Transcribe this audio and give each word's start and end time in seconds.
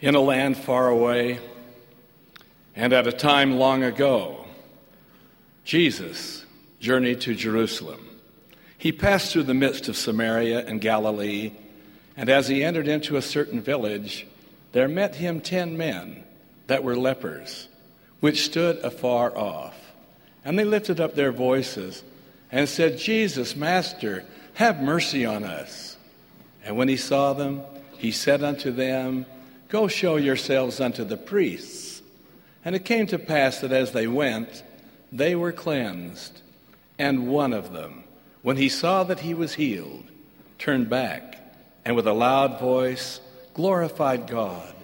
in 0.00 0.14
a 0.14 0.20
land 0.20 0.56
far 0.56 0.88
away 0.88 1.40
and 2.76 2.92
at 2.92 3.06
a 3.06 3.12
time 3.12 3.56
long 3.56 3.82
ago, 3.82 4.44
Jesus 5.64 6.44
journeyed 6.78 7.22
to 7.22 7.34
Jerusalem. 7.34 8.06
He 8.76 8.92
passed 8.92 9.32
through 9.32 9.44
the 9.44 9.54
midst 9.54 9.88
of 9.88 9.96
Samaria 9.96 10.66
and 10.66 10.80
Galilee, 10.80 11.52
and 12.16 12.28
as 12.28 12.48
he 12.48 12.62
entered 12.62 12.86
into 12.86 13.16
a 13.16 13.22
certain 13.22 13.62
village, 13.62 14.26
there 14.72 14.88
met 14.88 15.14
him 15.16 15.40
ten 15.40 15.78
men 15.78 16.22
that 16.66 16.84
were 16.84 16.96
lepers, 16.96 17.68
which 18.20 18.44
stood 18.44 18.76
afar 18.84 19.36
off. 19.36 19.74
And 20.44 20.58
they 20.58 20.64
lifted 20.64 21.00
up 21.00 21.14
their 21.14 21.32
voices 21.32 22.04
and 22.52 22.68
said, 22.68 22.98
Jesus, 22.98 23.56
Master, 23.56 24.24
have 24.54 24.82
mercy 24.82 25.24
on 25.24 25.44
us. 25.44 25.96
And 26.62 26.76
when 26.76 26.88
he 26.88 26.96
saw 26.96 27.32
them, 27.32 27.62
he 27.96 28.10
said 28.10 28.42
unto 28.42 28.70
them, 28.70 29.24
Go 29.68 29.88
show 29.88 30.16
yourselves 30.16 30.80
unto 30.80 31.04
the 31.04 31.16
priests. 31.16 32.02
And 32.64 32.74
it 32.74 32.84
came 32.84 33.06
to 33.08 33.18
pass 33.18 33.60
that 33.60 33.72
as 33.72 33.92
they 33.92 34.06
went, 34.06 34.62
they 35.12 35.34
were 35.34 35.52
cleansed. 35.52 36.40
And 36.98 37.28
one 37.28 37.52
of 37.52 37.72
them, 37.72 38.04
when 38.42 38.56
he 38.56 38.68
saw 38.68 39.04
that 39.04 39.20
he 39.20 39.34
was 39.34 39.54
healed, 39.54 40.04
turned 40.58 40.88
back, 40.88 41.38
and 41.84 41.94
with 41.94 42.06
a 42.06 42.12
loud 42.12 42.58
voice 42.58 43.20
glorified 43.54 44.26
God, 44.26 44.74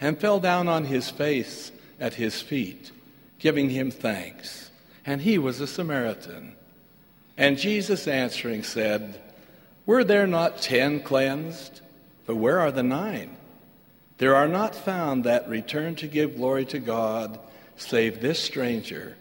and 0.00 0.18
fell 0.18 0.40
down 0.40 0.68
on 0.68 0.84
his 0.84 1.10
face 1.10 1.72
at 1.98 2.14
his 2.14 2.40
feet, 2.40 2.90
giving 3.38 3.70
him 3.70 3.90
thanks. 3.90 4.70
And 5.04 5.20
he 5.20 5.38
was 5.38 5.60
a 5.60 5.66
Samaritan. 5.66 6.54
And 7.36 7.58
Jesus 7.58 8.06
answering 8.06 8.62
said, 8.62 9.20
Were 9.86 10.04
there 10.04 10.26
not 10.26 10.60
ten 10.60 11.00
cleansed? 11.00 11.80
But 12.26 12.36
where 12.36 12.60
are 12.60 12.70
the 12.70 12.82
nine? 12.82 13.36
There 14.20 14.36
are 14.36 14.48
not 14.48 14.76
found 14.76 15.24
that 15.24 15.48
return 15.48 15.94
to 15.94 16.06
give 16.06 16.36
glory 16.36 16.66
to 16.66 16.78
God, 16.78 17.38
save 17.76 18.20
this 18.20 18.38
stranger. 18.38 19.16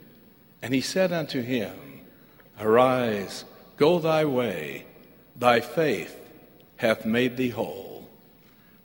And 0.61 0.73
he 0.73 0.81
said 0.81 1.13
unto 1.13 1.41
him, 1.41 1.73
Arise, 2.59 3.45
go 3.77 3.99
thy 3.99 4.25
way, 4.25 4.85
thy 5.37 5.61
faith 5.61 6.13
hath 6.75 7.05
made 7.05 7.37
thee 7.37 7.47
whole. 7.47 8.09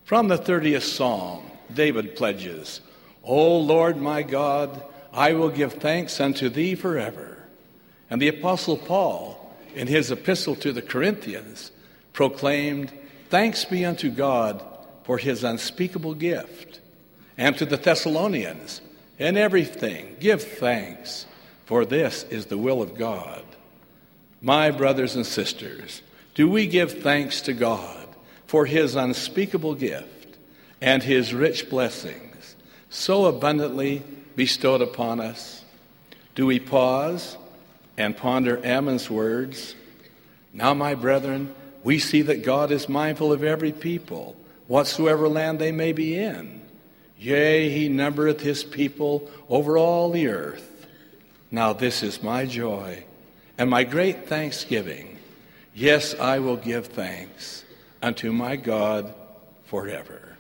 From 0.04 0.28
the 0.28 0.38
30th 0.38 0.82
Psalm, 0.82 1.50
David 1.74 2.14
pledges, 2.14 2.80
O 3.24 3.58
Lord 3.58 3.96
my 3.96 4.22
God, 4.22 4.84
I 5.12 5.32
will 5.32 5.50
give 5.50 5.72
thanks 5.72 6.20
unto 6.20 6.48
thee 6.48 6.76
forever. 6.76 7.38
And 8.08 8.22
the 8.22 8.28
Apostle 8.28 8.76
Paul, 8.76 9.52
in 9.74 9.88
his 9.88 10.12
epistle 10.12 10.54
to 10.56 10.72
the 10.72 10.80
Corinthians, 10.80 11.72
proclaimed, 12.12 12.92
Thanks 13.30 13.64
be 13.64 13.84
unto 13.84 14.10
God 14.10 14.64
for 15.04 15.18
his 15.18 15.44
unspeakable 15.44 16.14
gift. 16.14 16.80
And 17.38 17.56
to 17.58 17.66
the 17.66 17.76
Thessalonians, 17.76 18.80
in 19.18 19.36
everything, 19.36 20.16
give 20.18 20.42
thanks, 20.42 21.26
for 21.66 21.84
this 21.84 22.24
is 22.24 22.46
the 22.46 22.58
will 22.58 22.82
of 22.82 22.96
God. 22.96 23.44
My 24.42 24.70
brothers 24.70 25.16
and 25.16 25.24
sisters, 25.24 26.02
do 26.34 26.48
we 26.50 26.66
give 26.66 27.02
thanks 27.02 27.42
to 27.42 27.52
God 27.52 28.08
for 28.46 28.66
his 28.66 28.96
unspeakable 28.96 29.74
gift 29.74 30.36
and 30.80 31.02
his 31.02 31.32
rich 31.32 31.70
blessings 31.70 32.56
so 32.90 33.26
abundantly 33.26 34.02
bestowed 34.36 34.82
upon 34.82 35.20
us? 35.20 35.64
Do 36.34 36.46
we 36.46 36.60
pause 36.60 37.36
and 37.96 38.16
ponder 38.16 38.64
Ammon's 38.64 39.08
words? 39.08 39.74
Now, 40.52 40.74
my 40.74 40.94
brethren, 40.94 41.54
we 41.82 41.98
see 41.98 42.22
that 42.22 42.44
God 42.44 42.70
is 42.70 42.88
mindful 42.88 43.32
of 43.32 43.44
every 43.44 43.72
people 43.72 44.36
whatsoever 44.66 45.28
land 45.28 45.58
they 45.58 45.72
may 45.72 45.92
be 45.92 46.16
in. 46.16 46.62
Yea, 47.18 47.70
he 47.70 47.88
numbereth 47.88 48.40
his 48.40 48.64
people 48.64 49.30
over 49.48 49.78
all 49.78 50.10
the 50.10 50.28
earth. 50.28 50.86
Now 51.50 51.72
this 51.72 52.02
is 52.02 52.22
my 52.22 52.46
joy 52.46 53.04
and 53.56 53.70
my 53.70 53.84
great 53.84 54.26
thanksgiving. 54.26 55.18
Yes, 55.74 56.14
I 56.14 56.38
will 56.40 56.56
give 56.56 56.86
thanks 56.86 57.64
unto 58.02 58.32
my 58.32 58.56
God 58.56 59.14
forever. 59.66 60.36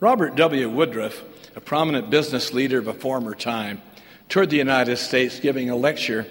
Robert 0.00 0.34
W. 0.36 0.68
Woodruff, 0.68 1.22
a 1.54 1.60
prominent 1.60 2.10
business 2.10 2.52
leader 2.52 2.78
of 2.78 2.88
a 2.88 2.94
former 2.94 3.34
time, 3.34 3.80
toured 4.28 4.50
the 4.50 4.56
United 4.56 4.96
States 4.96 5.38
giving 5.38 5.70
a 5.70 5.76
lecture 5.76 6.26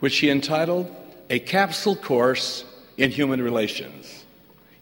which 0.00 0.18
he 0.18 0.30
entitled 0.30 0.94
A 1.30 1.38
Capsule 1.38 1.96
Course 1.96 2.64
in 2.98 3.10
Human 3.10 3.40
Relations. 3.40 4.25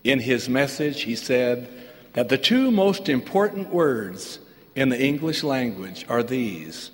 In 0.04 0.20
his 0.20 0.50
message, 0.50 1.03
he 1.03 1.16
said 1.16 1.69
that 2.12 2.28
the 2.28 2.38
two 2.38 2.70
most 2.70 3.09
important 3.09 3.70
words 3.70 4.38
in 4.76 4.91
the 4.91 5.03
English 5.03 5.42
language 5.42 6.04
are 6.09 6.22
these 6.22 6.91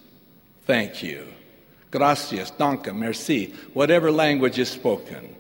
thank 0.64 1.02
you. 1.02 1.26
Gracias, 1.90 2.52
danke, 2.52 2.94
merci, 2.94 3.52
whatever 3.72 4.12
language 4.12 4.60
is 4.60 4.68
spoken. 4.68 5.34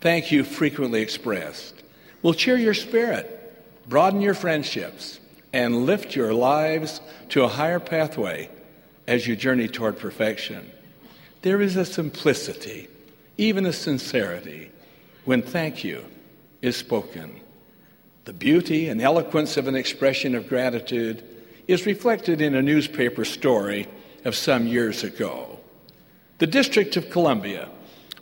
Thank 0.00 0.32
you 0.32 0.42
frequently 0.42 1.00
expressed 1.00 1.74
will 2.22 2.34
cheer 2.34 2.56
your 2.56 2.74
spirit, 2.74 3.54
broaden 3.88 4.20
your 4.20 4.34
friendships, 4.34 5.20
and 5.52 5.86
lift 5.86 6.16
your 6.16 6.34
lives 6.34 7.00
to 7.28 7.44
a 7.44 7.48
higher 7.48 7.78
pathway 7.78 8.50
as 9.06 9.28
you 9.28 9.36
journey 9.36 9.68
toward 9.68 9.96
perfection. 9.96 10.68
There 11.42 11.60
is 11.60 11.76
a 11.76 11.84
simplicity, 11.84 12.88
even 13.38 13.64
a 13.64 13.72
sincerity, 13.72 14.72
when 15.24 15.40
thank 15.40 15.84
you 15.84 16.04
is 16.66 16.76
spoken. 16.76 17.40
The 18.24 18.32
beauty 18.32 18.88
and 18.88 19.00
eloquence 19.00 19.56
of 19.56 19.68
an 19.68 19.76
expression 19.76 20.34
of 20.34 20.48
gratitude 20.48 21.22
is 21.68 21.86
reflected 21.86 22.40
in 22.40 22.54
a 22.54 22.62
newspaper 22.62 23.24
story 23.24 23.88
of 24.24 24.34
some 24.34 24.66
years 24.66 25.04
ago. 25.04 25.58
The 26.38 26.46
District 26.46 26.96
of 26.96 27.10
Columbia 27.10 27.68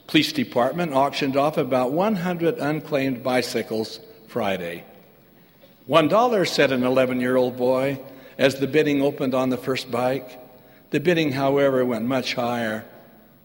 Police 0.06 0.32
Department 0.32 0.92
auctioned 0.92 1.36
off 1.36 1.56
about 1.56 1.92
100 1.92 2.58
unclaimed 2.58 3.22
bicycles 3.22 4.00
Friday. 4.28 4.84
One 5.86 6.08
dollar, 6.08 6.44
said 6.44 6.72
an 6.72 6.82
11 6.82 7.20
year 7.20 7.36
old 7.36 7.56
boy 7.56 7.98
as 8.36 8.56
the 8.56 8.66
bidding 8.66 9.00
opened 9.00 9.34
on 9.34 9.48
the 9.48 9.56
first 9.56 9.90
bike. 9.90 10.38
The 10.90 11.00
bidding, 11.00 11.32
however, 11.32 11.84
went 11.84 12.04
much 12.04 12.34
higher. 12.34 12.84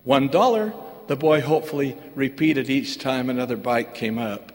One 0.03 0.27
dollar, 0.27 0.73
the 1.07 1.15
boy 1.15 1.41
hopefully 1.41 1.97
repeated 2.15 2.69
each 2.69 2.99
time 2.99 3.29
another 3.29 3.57
bike 3.57 3.93
came 3.93 4.17
up. 4.17 4.51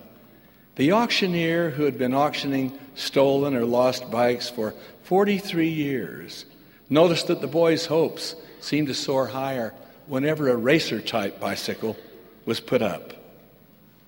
The 0.77 0.93
auctioneer 0.93 1.71
who 1.71 1.85
had 1.85 1.99
been 1.99 2.15
auctioning 2.15 2.77
stolen 2.97 3.55
or 3.55 3.65
lost 3.65 4.11
bikes 4.11 4.51
for 4.51 4.75
43 5.05 5.69
years 5.69 6.45
noticed 6.91 7.29
that 7.29 7.41
the 7.41 7.47
boy's 7.47 7.87
hopes 7.87 8.35
seemed 8.61 8.89
to 8.89 8.95
soar 8.95 9.27
higher 9.27 9.73
whenever 10.07 10.49
a 10.49 10.57
racer 10.57 11.01
type 11.01 11.39
bicycle 11.39 11.97
was 12.45 12.61
put 12.61 12.83
up. 12.83 13.13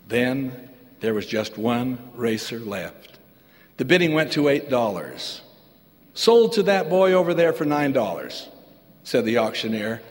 Then 0.08 0.70
there 1.00 1.14
was 1.14 1.26
just 1.26 1.56
one 1.56 1.98
racer 2.14 2.58
left. 2.58 3.18
The 3.76 3.84
bidding 3.84 4.12
went 4.12 4.32
to 4.32 4.42
$8. 4.42 5.40
Sold 6.14 6.52
to 6.54 6.62
that 6.64 6.88
boy 6.88 7.12
over 7.12 7.34
there 7.34 7.52
for 7.52 7.64
$9, 7.64 8.48
said 9.04 9.24
the 9.24 9.38
auctioneer. 9.38 10.02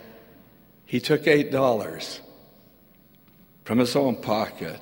He 0.85 0.99
took 0.99 1.23
$8 1.23 2.19
from 3.65 3.79
his 3.79 3.95
own 3.95 4.15
pocket 4.17 4.79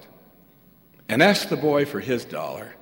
and 1.10 1.22
asked 1.22 1.50
the 1.50 1.58
boy 1.58 1.86
for 1.86 2.00
his 2.00 2.26
dollar. 2.26 2.76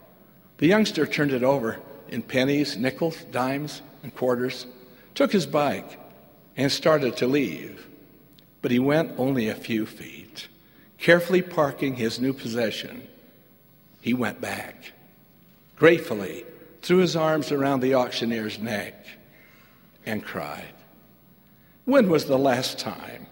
The 0.57 0.67
youngster 0.67 1.05
turned 1.05 1.31
it 1.31 1.43
over 1.43 1.79
in 2.09 2.21
pennies, 2.21 2.77
nickels, 2.77 3.23
dimes, 3.31 3.81
and 4.03 4.15
quarters, 4.15 4.65
took 5.15 5.31
his 5.31 5.45
bike, 5.45 5.99
and 6.57 6.71
started 6.71 7.17
to 7.17 7.27
leave. 7.27 7.87
But 8.61 8.71
he 8.71 8.79
went 8.79 9.17
only 9.17 9.47
a 9.47 9.55
few 9.55 9.85
feet. 9.85 10.47
Carefully 10.97 11.41
parking 11.41 11.95
his 11.95 12.19
new 12.19 12.33
possession, 12.33 13.07
he 14.01 14.13
went 14.13 14.39
back. 14.39 14.91
Gratefully 15.75 16.45
threw 16.81 16.97
his 16.97 17.15
arms 17.15 17.51
around 17.51 17.79
the 17.79 17.95
auctioneer's 17.95 18.59
neck 18.59 19.05
and 20.05 20.23
cried. 20.23 20.73
When 21.85 22.09
was 22.09 22.25
the 22.25 22.37
last 22.37 22.77
time 22.77 23.27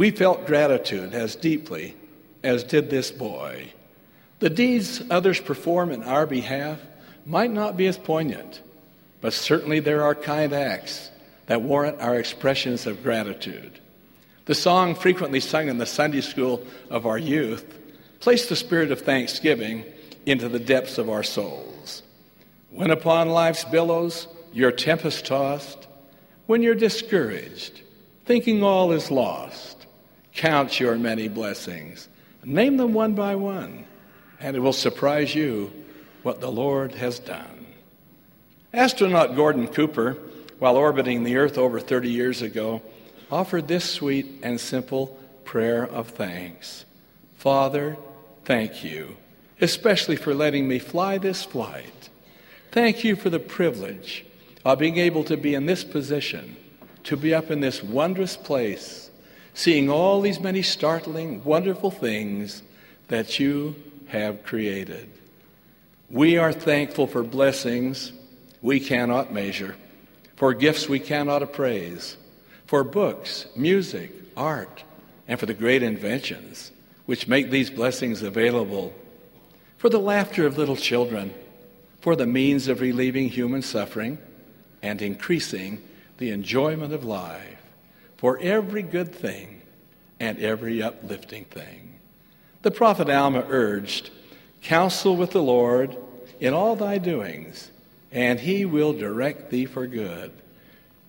we 0.00 0.10
felt 0.10 0.46
gratitude 0.46 1.12
as 1.12 1.36
deeply 1.36 1.94
as 2.42 2.64
did 2.64 2.88
this 2.88 3.10
boy. 3.10 3.70
The 4.40 4.50
deeds 4.50 5.02
others 5.10 5.40
perform 5.40 5.90
in 5.90 6.02
our 6.02 6.26
behalf 6.26 6.80
might 7.24 7.50
not 7.50 7.76
be 7.76 7.86
as 7.86 7.98
poignant, 7.98 8.60
but 9.20 9.32
certainly 9.32 9.80
there 9.80 10.02
are 10.02 10.14
kind 10.14 10.52
acts 10.52 11.10
that 11.46 11.62
warrant 11.62 12.00
our 12.00 12.16
expressions 12.16 12.86
of 12.86 13.02
gratitude. 13.02 13.78
The 14.46 14.54
song 14.54 14.94
frequently 14.94 15.40
sung 15.40 15.68
in 15.68 15.78
the 15.78 15.86
Sunday 15.86 16.22
school 16.22 16.66
of 16.88 17.06
our 17.06 17.18
youth 17.18 17.78
placed 18.20 18.48
the 18.48 18.56
spirit 18.56 18.90
of 18.90 19.02
thanksgiving 19.02 19.84
into 20.26 20.48
the 20.48 20.58
depths 20.58 20.98
of 20.98 21.08
our 21.08 21.22
souls. 21.22 22.02
When 22.70 22.90
upon 22.90 23.28
life's 23.28 23.64
billows 23.64 24.26
you're 24.52 24.72
tempest 24.72 25.26
tossed, 25.26 25.86
when 26.46 26.62
you're 26.62 26.74
discouraged, 26.74 27.82
thinking 28.24 28.62
all 28.62 28.92
is 28.92 29.10
lost, 29.10 29.86
count 30.34 30.80
your 30.80 30.96
many 30.96 31.28
blessings 31.28 32.08
Name 32.44 32.78
them 32.78 32.94
one 32.94 33.14
by 33.14 33.34
one, 33.34 33.84
and 34.40 34.56
it 34.56 34.60
will 34.60 34.72
surprise 34.72 35.34
you 35.34 35.70
what 36.22 36.40
the 36.40 36.50
Lord 36.50 36.92
has 36.92 37.18
done. 37.18 37.66
Astronaut 38.72 39.36
Gordon 39.36 39.68
Cooper, 39.68 40.16
while 40.58 40.76
orbiting 40.76 41.24
the 41.24 41.36
Earth 41.36 41.58
over 41.58 41.80
30 41.80 42.10
years 42.10 42.42
ago, 42.42 42.82
offered 43.30 43.68
this 43.68 43.84
sweet 43.84 44.26
and 44.42 44.60
simple 44.60 45.18
prayer 45.44 45.86
of 45.86 46.08
thanks 46.10 46.84
Father, 47.36 47.96
thank 48.44 48.84
you, 48.84 49.16
especially 49.60 50.16
for 50.16 50.34
letting 50.34 50.68
me 50.68 50.78
fly 50.78 51.16
this 51.16 51.42
flight. 51.42 52.10
Thank 52.70 53.02
you 53.02 53.16
for 53.16 53.30
the 53.30 53.40
privilege 53.40 54.26
of 54.64 54.78
being 54.78 54.98
able 54.98 55.24
to 55.24 55.36
be 55.36 55.54
in 55.54 55.64
this 55.64 55.82
position, 55.82 56.56
to 57.04 57.16
be 57.16 57.34
up 57.34 57.50
in 57.50 57.60
this 57.60 57.82
wondrous 57.82 58.36
place, 58.36 59.10
seeing 59.54 59.88
all 59.88 60.20
these 60.20 60.38
many 60.38 60.60
startling, 60.60 61.42
wonderful 61.44 61.90
things 61.90 62.62
that 63.08 63.40
you 63.40 63.74
have 64.10 64.42
created. 64.42 65.08
We 66.10 66.36
are 66.36 66.52
thankful 66.52 67.06
for 67.06 67.22
blessings 67.22 68.12
we 68.60 68.80
cannot 68.80 69.32
measure, 69.32 69.76
for 70.36 70.52
gifts 70.52 70.88
we 70.88 70.98
cannot 70.98 71.42
appraise, 71.42 72.16
for 72.66 72.84
books, 72.84 73.46
music, 73.56 74.12
art, 74.36 74.82
and 75.28 75.38
for 75.38 75.46
the 75.46 75.54
great 75.54 75.82
inventions 75.82 76.72
which 77.06 77.28
make 77.28 77.50
these 77.50 77.70
blessings 77.70 78.22
available, 78.22 78.92
for 79.78 79.88
the 79.88 79.98
laughter 79.98 80.46
of 80.46 80.58
little 80.58 80.76
children, 80.76 81.32
for 82.00 82.14
the 82.16 82.26
means 82.26 82.68
of 82.68 82.80
relieving 82.80 83.28
human 83.28 83.62
suffering 83.62 84.18
and 84.82 85.00
increasing 85.02 85.80
the 86.18 86.30
enjoyment 86.30 86.92
of 86.92 87.04
life, 87.04 87.58
for 88.16 88.38
every 88.40 88.82
good 88.82 89.12
thing 89.14 89.60
and 90.18 90.38
every 90.38 90.82
uplifting 90.82 91.44
thing. 91.44 91.89
The 92.62 92.70
prophet 92.70 93.08
Alma 93.08 93.44
urged, 93.48 94.10
Counsel 94.62 95.16
with 95.16 95.30
the 95.30 95.42
Lord 95.42 95.96
in 96.38 96.52
all 96.52 96.76
thy 96.76 96.98
doings, 96.98 97.70
and 98.12 98.40
he 98.40 98.64
will 98.64 98.92
direct 98.92 99.50
thee 99.50 99.64
for 99.64 99.86
good. 99.86 100.32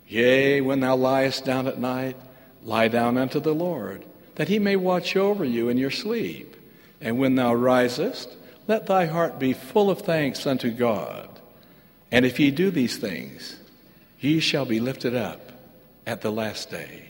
Yea, 0.08 0.62
when 0.62 0.80
thou 0.80 0.96
liest 0.96 1.46
down 1.46 1.68
at 1.68 1.80
night, 1.80 2.16
lie 2.64 2.88
down 2.88 3.18
unto 3.18 3.40
the 3.40 3.54
Lord, 3.54 4.06
that 4.36 4.48
he 4.48 4.60
may 4.60 4.76
watch 4.76 5.16
over 5.16 5.44
you 5.44 5.70
in 5.70 5.78
your 5.78 5.92
sleep. 5.92 6.56
And 7.02 7.18
when 7.18 7.36
thou 7.36 7.54
risest, 7.54 8.30
let 8.68 8.86
thy 8.86 9.06
heart 9.06 9.40
be 9.40 9.54
full 9.54 9.90
of 9.90 10.02
thanks 10.02 10.46
unto 10.46 10.70
God. 10.70 11.28
And 12.12 12.26
if 12.26 12.40
ye 12.40 12.52
do 12.52 12.72
these 12.72 12.98
things, 12.98 13.58
ye 14.20 14.40
shall 14.40 14.66
be 14.66 14.80
lifted 14.80 15.16
up 15.16 15.52
at 16.06 16.22
the 16.22 16.32
last 16.32 16.70
day. 16.70 17.10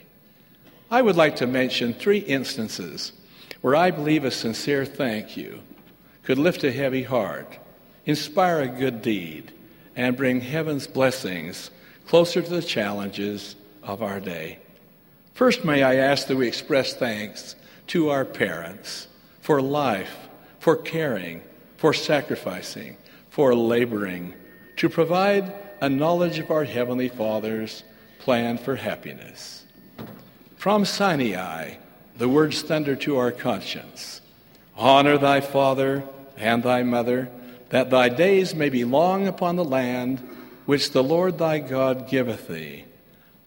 I 0.90 1.02
would 1.02 1.16
like 1.16 1.36
to 1.36 1.46
mention 1.46 1.92
three 1.92 2.18
instances 2.18 3.12
where 3.62 3.76
I 3.76 3.90
believe 3.90 4.24
a 4.24 4.30
sincere 4.30 4.84
thank 4.84 5.36
you 5.36 5.60
could 6.24 6.38
lift 6.38 6.62
a 6.62 6.70
heavy 6.72 7.02
heart, 7.02 7.58
inspire 8.04 8.60
a 8.60 8.68
good 8.68 9.02
deed, 9.02 9.52
and 9.96 10.16
bring 10.16 10.40
heaven's 10.40 10.86
blessings 10.86 11.70
closer 12.06 12.42
to 12.42 12.50
the 12.50 12.62
challenges 12.62 13.56
of 13.82 14.02
our 14.02 14.20
day. 14.20 14.58
First, 15.34 15.64
may 15.64 15.82
I 15.82 15.96
ask 15.96 16.26
that 16.26 16.36
we 16.36 16.46
express 16.46 16.94
thanks 16.94 17.56
to 17.88 18.10
our 18.10 18.24
parents 18.24 19.08
for 19.40 19.60
life, 19.62 20.28
for 20.58 20.76
caring, 20.76 21.42
for 21.76 21.92
sacrificing, 21.92 22.96
for 23.30 23.54
laboring, 23.54 24.34
to 24.76 24.88
provide 24.88 25.52
a 25.80 25.88
knowledge 25.88 26.38
of 26.38 26.50
our 26.50 26.64
Heavenly 26.64 27.08
Father's 27.08 27.82
plan 28.18 28.56
for 28.58 28.76
happiness. 28.76 29.64
From 30.56 30.84
Sinai, 30.84 31.74
the 32.16 32.28
words 32.28 32.62
thunder 32.62 32.96
to 32.96 33.16
our 33.16 33.32
conscience 33.32 34.20
Honor 34.76 35.18
thy 35.18 35.40
father 35.40 36.02
and 36.36 36.62
thy 36.62 36.82
mother, 36.82 37.28
that 37.68 37.90
thy 37.90 38.08
days 38.08 38.54
may 38.54 38.68
be 38.68 38.84
long 38.84 39.26
upon 39.26 39.56
the 39.56 39.64
land 39.64 40.18
which 40.66 40.92
the 40.92 41.02
Lord 41.02 41.38
thy 41.38 41.58
God 41.58 42.08
giveth 42.08 42.48
thee. 42.48 42.84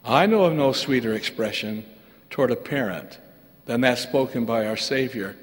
I 0.03 0.25
know 0.25 0.45
of 0.45 0.53
no 0.53 0.71
sweeter 0.71 1.13
expression 1.13 1.85
toward 2.29 2.51
a 2.51 2.55
parent 2.55 3.19
than 3.65 3.81
that 3.81 3.97
spoken 3.97 4.45
by 4.45 4.67
our 4.67 4.77
Savior 4.77 5.35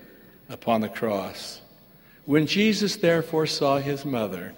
upon 0.49 0.81
the 0.81 0.89
cross. 0.89 1.61
When 2.25 2.47
Jesus 2.47 2.97
therefore 2.97 3.47
saw 3.47 3.79
his 3.79 4.05
mother, 4.05 4.55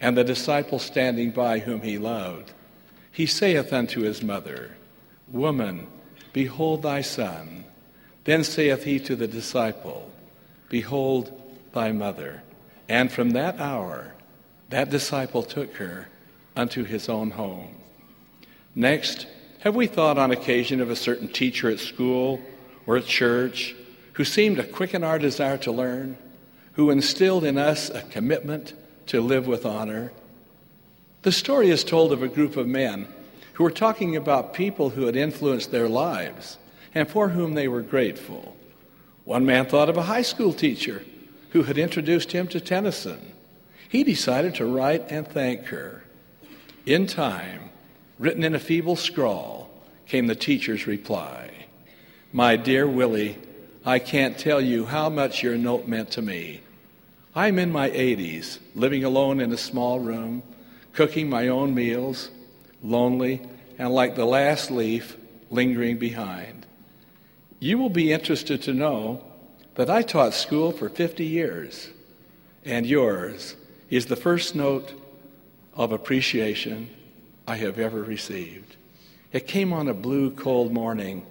and 0.00 0.16
the 0.16 0.24
disciple 0.24 0.78
standing 0.78 1.30
by 1.30 1.58
whom 1.58 1.82
he 1.82 1.98
loved. 1.98 2.52
He 3.10 3.26
saith 3.26 3.72
unto 3.72 4.02
his 4.02 4.22
mother, 4.22 4.70
Woman, 5.28 5.86
behold 6.32 6.82
thy 6.82 7.00
son. 7.00 7.64
Then 8.28 8.44
saith 8.44 8.84
he 8.84 9.00
to 9.00 9.16
the 9.16 9.26
disciple, 9.26 10.12
Behold 10.68 11.32
thy 11.72 11.92
mother. 11.92 12.42
And 12.86 13.10
from 13.10 13.30
that 13.30 13.58
hour, 13.58 14.12
that 14.68 14.90
disciple 14.90 15.42
took 15.42 15.76
her 15.76 16.08
unto 16.54 16.84
his 16.84 17.08
own 17.08 17.30
home. 17.30 17.74
Next, 18.74 19.26
have 19.60 19.74
we 19.74 19.86
thought 19.86 20.18
on 20.18 20.30
occasion 20.30 20.82
of 20.82 20.90
a 20.90 20.94
certain 20.94 21.28
teacher 21.28 21.70
at 21.70 21.78
school 21.78 22.42
or 22.86 22.98
at 22.98 23.06
church 23.06 23.74
who 24.12 24.24
seemed 24.24 24.58
to 24.58 24.64
quicken 24.64 25.02
our 25.02 25.18
desire 25.18 25.56
to 25.56 25.72
learn, 25.72 26.18
who 26.74 26.90
instilled 26.90 27.44
in 27.44 27.56
us 27.56 27.88
a 27.88 28.02
commitment 28.02 28.74
to 29.06 29.22
live 29.22 29.46
with 29.46 29.64
honor. 29.64 30.12
The 31.22 31.32
story 31.32 31.70
is 31.70 31.82
told 31.82 32.12
of 32.12 32.22
a 32.22 32.28
group 32.28 32.58
of 32.58 32.66
men 32.66 33.08
who 33.54 33.64
were 33.64 33.70
talking 33.70 34.16
about 34.16 34.52
people 34.52 34.90
who 34.90 35.06
had 35.06 35.16
influenced 35.16 35.70
their 35.70 35.88
lives 35.88 36.58
and 36.94 37.08
for 37.08 37.30
whom 37.30 37.54
they 37.54 37.68
were 37.68 37.82
grateful. 37.82 38.56
One 39.24 39.44
man 39.44 39.66
thought 39.66 39.88
of 39.88 39.96
a 39.96 40.02
high 40.02 40.22
school 40.22 40.52
teacher 40.52 41.04
who 41.50 41.64
had 41.64 41.78
introduced 41.78 42.32
him 42.32 42.48
to 42.48 42.60
Tennyson. 42.60 43.32
He 43.88 44.04
decided 44.04 44.54
to 44.56 44.66
write 44.66 45.10
and 45.10 45.26
thank 45.26 45.66
her. 45.66 46.04
In 46.86 47.06
time, 47.06 47.70
written 48.18 48.44
in 48.44 48.54
a 48.54 48.58
feeble 48.58 48.96
scrawl, 48.96 49.70
came 50.06 50.26
the 50.26 50.34
teacher's 50.34 50.86
reply 50.86 51.50
My 52.32 52.56
dear 52.56 52.86
Willie, 52.86 53.38
I 53.84 53.98
can't 53.98 54.38
tell 54.38 54.60
you 54.60 54.86
how 54.86 55.08
much 55.08 55.42
your 55.42 55.56
note 55.56 55.86
meant 55.86 56.10
to 56.12 56.22
me. 56.22 56.60
I'm 57.34 57.58
in 57.58 57.70
my 57.70 57.90
80s, 57.90 58.58
living 58.74 59.04
alone 59.04 59.40
in 59.40 59.52
a 59.52 59.56
small 59.56 60.00
room, 60.00 60.42
cooking 60.92 61.28
my 61.28 61.48
own 61.48 61.74
meals, 61.74 62.30
lonely, 62.82 63.40
and 63.78 63.90
like 63.90 64.16
the 64.16 64.24
last 64.24 64.70
leaf 64.70 65.16
lingering 65.50 65.98
behind. 65.98 66.57
You 67.60 67.78
will 67.78 67.90
be 67.90 68.12
interested 68.12 68.62
to 68.62 68.74
know 68.74 69.24
that 69.74 69.90
I 69.90 70.02
taught 70.02 70.34
school 70.34 70.70
for 70.70 70.88
50 70.88 71.24
years, 71.24 71.90
and 72.64 72.86
yours 72.86 73.56
is 73.90 74.06
the 74.06 74.16
first 74.16 74.54
note 74.54 74.92
of 75.74 75.92
appreciation 75.92 76.90
I 77.46 77.56
have 77.56 77.78
ever 77.78 78.02
received. 78.02 78.76
It 79.32 79.46
came 79.46 79.72
on 79.72 79.88
a 79.88 79.94
blue, 79.94 80.30
cold 80.30 80.72
morning, 80.72 81.26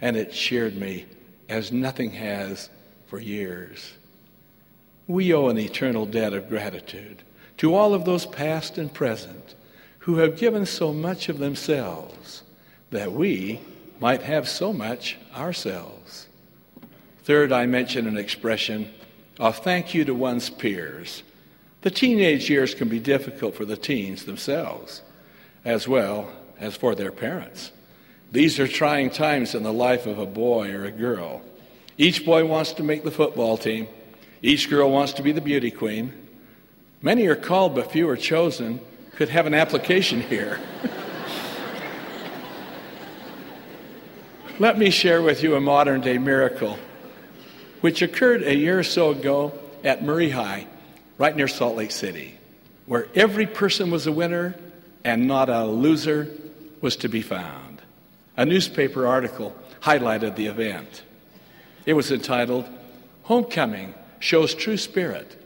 and 0.00 0.16
it 0.16 0.32
cheered 0.32 0.76
me 0.76 1.06
as 1.48 1.72
nothing 1.72 2.10
has 2.12 2.70
for 3.06 3.18
years. 3.18 3.92
We 5.06 5.32
owe 5.32 5.48
an 5.48 5.58
eternal 5.58 6.06
debt 6.06 6.34
of 6.34 6.48
gratitude 6.48 7.22
to 7.58 7.74
all 7.74 7.94
of 7.94 8.04
those 8.04 8.26
past 8.26 8.78
and 8.78 8.92
present 8.92 9.54
who 10.00 10.16
have 10.16 10.38
given 10.38 10.66
so 10.66 10.92
much 10.92 11.28
of 11.28 11.38
themselves 11.38 12.42
that 12.90 13.12
we 13.12 13.60
might 14.00 14.22
have 14.22 14.48
so 14.48 14.72
much 14.72 15.16
ourselves. 15.34 16.28
Third, 17.24 17.52
I 17.52 17.66
mention 17.66 18.06
an 18.06 18.16
expression 18.16 18.92
of 19.38 19.58
thank 19.58 19.94
you 19.94 20.04
to 20.04 20.14
one's 20.14 20.50
peers. 20.50 21.22
The 21.82 21.90
teenage 21.90 22.50
years 22.50 22.74
can 22.74 22.88
be 22.88 22.98
difficult 22.98 23.54
for 23.54 23.64
the 23.64 23.76
teens 23.76 24.24
themselves, 24.24 25.02
as 25.64 25.86
well 25.86 26.32
as 26.58 26.76
for 26.76 26.94
their 26.94 27.12
parents. 27.12 27.70
These 28.32 28.58
are 28.58 28.68
trying 28.68 29.10
times 29.10 29.54
in 29.54 29.62
the 29.62 29.72
life 29.72 30.06
of 30.06 30.18
a 30.18 30.26
boy 30.26 30.72
or 30.72 30.84
a 30.84 30.90
girl. 30.90 31.42
Each 31.96 32.24
boy 32.24 32.44
wants 32.44 32.72
to 32.74 32.82
make 32.82 33.04
the 33.04 33.10
football 33.10 33.56
team, 33.56 33.88
each 34.42 34.70
girl 34.70 34.90
wants 34.90 35.14
to 35.14 35.22
be 35.22 35.32
the 35.32 35.40
beauty 35.40 35.70
queen. 35.70 36.12
Many 37.02 37.26
are 37.26 37.36
called, 37.36 37.74
but 37.74 37.90
few 37.90 38.08
are 38.08 38.16
chosen. 38.16 38.80
Could 39.16 39.28
have 39.30 39.46
an 39.46 39.54
application 39.54 40.20
here. 40.20 40.60
Let 44.60 44.76
me 44.76 44.90
share 44.90 45.22
with 45.22 45.44
you 45.44 45.54
a 45.54 45.60
modern 45.60 46.00
day 46.00 46.18
miracle 46.18 46.80
which 47.80 48.02
occurred 48.02 48.42
a 48.42 48.56
year 48.56 48.80
or 48.80 48.82
so 48.82 49.10
ago 49.10 49.52
at 49.84 50.02
Murray 50.02 50.30
High, 50.30 50.66
right 51.16 51.36
near 51.36 51.46
Salt 51.46 51.76
Lake 51.76 51.92
City, 51.92 52.36
where 52.84 53.06
every 53.14 53.46
person 53.46 53.92
was 53.92 54.08
a 54.08 54.12
winner 54.12 54.56
and 55.04 55.28
not 55.28 55.48
a 55.48 55.64
loser 55.64 56.28
was 56.80 56.96
to 56.96 57.08
be 57.08 57.22
found. 57.22 57.82
A 58.36 58.44
newspaper 58.44 59.06
article 59.06 59.54
highlighted 59.80 60.34
the 60.34 60.48
event. 60.48 61.04
It 61.86 61.92
was 61.92 62.10
entitled 62.10 62.68
Homecoming 63.22 63.94
shows 64.18 64.54
true 64.54 64.76
spirit. 64.76 65.40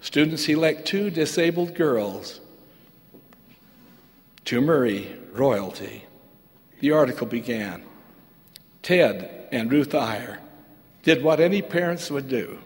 Students 0.00 0.48
elect 0.48 0.84
two 0.84 1.10
disabled 1.10 1.76
girls 1.76 2.40
to 4.46 4.60
Murray 4.60 5.16
royalty. 5.32 6.06
The 6.80 6.90
article 6.90 7.28
began 7.28 7.84
Ted 8.82 9.48
and 9.52 9.70
Ruth 9.70 9.94
Eyre 9.94 10.40
did 11.02 11.22
what 11.22 11.40
any 11.40 11.62
parents 11.62 12.10
would 12.10 12.28
do. 12.28 12.58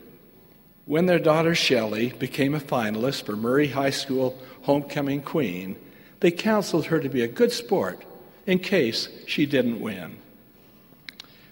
When 0.84 1.06
their 1.06 1.18
daughter 1.18 1.54
Shelley 1.54 2.10
became 2.18 2.54
a 2.54 2.60
finalist 2.60 3.24
for 3.24 3.36
Murray 3.36 3.68
High 3.68 3.90
School 3.90 4.38
Homecoming 4.62 5.22
Queen, 5.22 5.76
they 6.20 6.30
counseled 6.30 6.86
her 6.86 7.00
to 7.00 7.08
be 7.08 7.22
a 7.22 7.28
good 7.28 7.52
sport 7.52 8.04
in 8.46 8.58
case 8.58 9.08
she 9.26 9.46
didn't 9.46 9.80
win. 9.80 10.16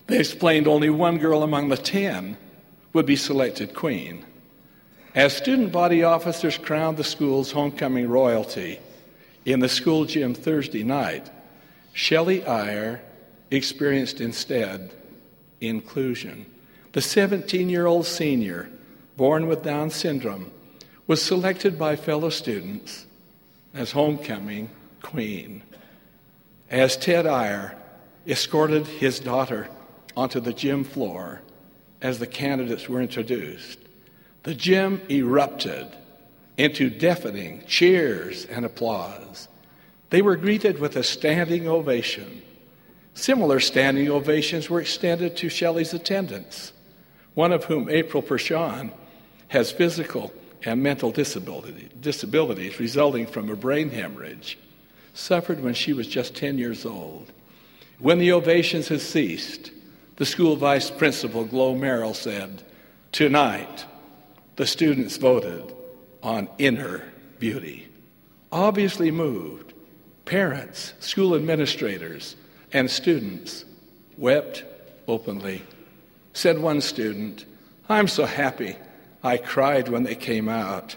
They 0.07 0.19
explained 0.19 0.67
only 0.67 0.91
one 0.91 1.19
girl 1.19 1.43
among 1.43 1.69
the 1.69 1.77
ten 1.77 2.37
would 2.93 3.07
be 3.07 3.17
selected 3.17 3.75
queen. 3.75 4.25
As 5.15 5.37
student 5.37 5.73
body 5.73 6.03
officers 6.03 6.59
crowned 6.59 6.97
the 6.97 7.05
school's 7.05 7.53
homecoming 7.53 8.09
royalty 8.09 8.81
in 9.45 9.61
the 9.61 9.69
school 9.69 10.05
gym 10.05 10.35
Thursday 10.35 10.83
night, 10.83 11.31
Shelley 11.93 12.45
Eyre 12.45 13.03
experienced 13.51 14.21
instead 14.21 14.93
inclusion. 15.61 16.47
The 16.93 17.01
17 17.01 17.69
year 17.69 17.87
old 17.87 18.07
senior, 18.07 18.69
born 19.17 19.47
with 19.47 19.63
Down 19.63 19.91
syndrome, 19.91 20.51
was 21.07 21.23
selected 21.23 21.79
by 21.79 21.97
fellow 21.97 22.31
students 22.31 23.07
as 23.75 23.93
homecoming 23.93 24.71
queen. 25.03 25.63
As 26.71 26.97
Ted 26.97 27.27
Eyre 27.27 27.77
escorted 28.27 28.87
his 28.87 29.19
daughter 29.19 29.69
onto 30.17 30.41
the 30.41 30.53
gym 30.53 30.85
floor 30.85 31.41
as 32.01 32.19
the 32.19 32.27
candidates 32.27 32.89
were 32.89 33.01
introduced, 33.01 33.79
the 34.43 34.55
gym 34.55 35.01
erupted 35.11 35.89
into 36.57 36.91
deafening 36.91 37.63
cheers 37.67 38.45
and 38.47 38.65
applause. 38.65 39.49
They 40.11 40.23
were 40.23 40.37
greeted 40.37 40.79
with 40.79 40.97
a 40.97 41.03
standing 41.03 41.69
ovation. 41.69 42.43
Similar 43.15 43.61
standing 43.61 44.09
ovations 44.09 44.71
were 44.71 44.81
extended 44.81 45.37
to 45.39 45.49
Shelley's 45.49 45.93
attendants, 45.93 46.73
one 47.35 47.53
of 47.53 47.65
whom, 47.65 47.89
April 47.89 48.23
Pershawn, 48.23 48.93
has 49.49 49.73
physical 49.73 50.33
and 50.65 50.83
mental 50.83 51.11
disability, 51.11 51.89
disabilities 52.01 52.79
resulting 52.79 53.27
from 53.27 53.51
a 53.51 53.57
brain 53.57 53.91
hemorrhage, 53.91 54.59
suffered 55.15 55.63
when 55.63 55.75
she 55.75 55.93
was 55.93 56.07
just 56.07 56.35
10 56.35 56.59
years 56.59 56.85
old. 56.87 57.33
When 57.99 58.19
the 58.19 58.33
ovations 58.33 58.89
had 58.89 59.01
ceased, 59.01 59.71
the 60.17 60.27
school 60.27 60.57
vice 60.57 60.91
principal, 60.91 61.45
Glo 61.45 61.75
Merrill, 61.75 62.15
said, 62.15 62.63
Tonight, 63.13 63.85
the 64.57 64.67
students 64.67 65.17
voted 65.17 65.75
on 66.23 66.49
inner 66.59 67.03
beauty. 67.39 67.89
Obviously 68.53 69.11
moved, 69.11 69.73
parents, 70.25 70.93
school 71.01 71.35
administrators, 71.35 72.37
and 72.73 72.91
students 72.91 73.65
wept 74.17 74.65
openly. 75.09 75.63
Said 76.33 76.59
one 76.59 76.81
student, 76.81 77.45
I'm 77.89 78.09
so 78.09 78.25
happy 78.25 78.77
I 79.23 79.37
cried 79.37 79.89
when 79.89 80.05
they 80.05 80.15
came 80.15 80.49
out. 80.49 80.97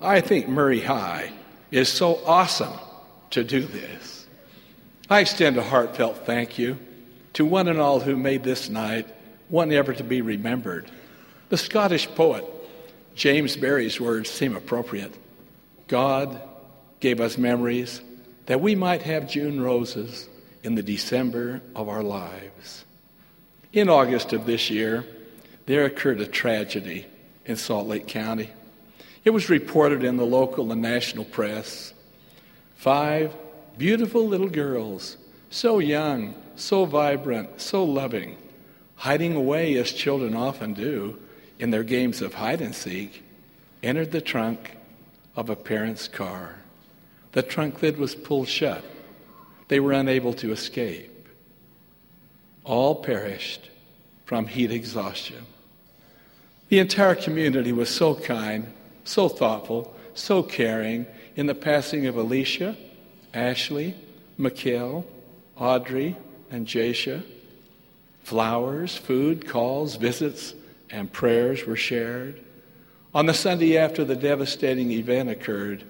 I 0.00 0.20
think 0.20 0.48
Murray 0.48 0.80
High 0.80 1.32
is 1.70 1.88
so 1.88 2.20
awesome 2.24 2.72
to 3.30 3.44
do 3.44 3.60
this. 3.60 4.26
I 5.08 5.20
extend 5.20 5.56
a 5.56 5.62
heartfelt 5.62 6.24
thank 6.24 6.58
you 6.58 6.78
to 7.34 7.44
one 7.44 7.68
and 7.68 7.78
all 7.78 8.00
who 8.00 8.16
made 8.16 8.42
this 8.42 8.68
night 8.68 9.06
one 9.48 9.72
ever 9.72 9.92
to 9.92 10.04
be 10.04 10.22
remembered. 10.22 10.90
The 11.48 11.58
Scottish 11.58 12.08
poet 12.08 12.44
James 13.14 13.56
Barrie's 13.56 14.00
words 14.00 14.30
seem 14.30 14.56
appropriate. 14.56 15.12
God 15.88 16.40
gave 17.00 17.20
us 17.20 17.36
memories 17.36 18.00
that 18.46 18.60
we 18.60 18.74
might 18.74 19.02
have 19.02 19.28
June 19.28 19.60
roses 19.60 20.28
in 20.62 20.74
the 20.74 20.82
December 20.82 21.60
of 21.74 21.88
our 21.88 22.02
lives. 22.02 22.84
In 23.72 23.88
August 23.88 24.32
of 24.32 24.46
this 24.46 24.70
year, 24.70 25.04
there 25.66 25.84
occurred 25.84 26.20
a 26.20 26.26
tragedy 26.26 27.06
in 27.46 27.56
Salt 27.56 27.86
Lake 27.86 28.06
County. 28.06 28.50
It 29.24 29.30
was 29.30 29.50
reported 29.50 30.02
in 30.02 30.16
the 30.16 30.26
local 30.26 30.72
and 30.72 30.82
national 30.82 31.24
press. 31.24 31.92
Five 32.76 33.34
beautiful 33.78 34.26
little 34.26 34.48
girls, 34.48 35.16
so 35.50 35.78
young, 35.78 36.34
so 36.56 36.84
vibrant, 36.84 37.60
so 37.60 37.84
loving, 37.84 38.36
hiding 38.96 39.34
away 39.36 39.76
as 39.76 39.92
children 39.92 40.34
often 40.34 40.74
do 40.74 41.18
in 41.58 41.70
their 41.70 41.84
games 41.84 42.20
of 42.22 42.34
hide 42.34 42.60
and 42.60 42.74
seek, 42.74 43.22
entered 43.82 44.10
the 44.10 44.20
trunk 44.20 44.76
of 45.36 45.48
a 45.48 45.56
parent's 45.56 46.08
car. 46.08 46.56
The 47.32 47.42
trunk 47.42 47.80
lid 47.82 47.96
was 47.96 48.14
pulled 48.14 48.48
shut. 48.48 48.84
They 49.70 49.78
were 49.78 49.92
unable 49.92 50.32
to 50.34 50.50
escape. 50.50 51.28
All 52.64 52.96
perished 52.96 53.70
from 54.24 54.48
heat 54.48 54.72
exhaustion. 54.72 55.46
The 56.70 56.80
entire 56.80 57.14
community 57.14 57.70
was 57.70 57.88
so 57.88 58.16
kind, 58.16 58.72
so 59.04 59.28
thoughtful, 59.28 59.94
so 60.12 60.42
caring 60.42 61.06
in 61.36 61.46
the 61.46 61.54
passing 61.54 62.06
of 62.06 62.16
Alicia, 62.16 62.76
Ashley, 63.32 63.94
Mikhail, 64.36 65.06
Audrey, 65.56 66.16
and 66.50 66.66
Jasha. 66.66 67.22
Flowers, 68.24 68.96
food, 68.96 69.46
calls, 69.46 69.94
visits, 69.94 70.52
and 70.90 71.12
prayers 71.12 71.64
were 71.64 71.76
shared. 71.76 72.40
On 73.14 73.26
the 73.26 73.34
Sunday 73.34 73.78
after 73.78 74.04
the 74.04 74.16
devastating 74.16 74.90
event 74.90 75.30
occurred, 75.30 75.84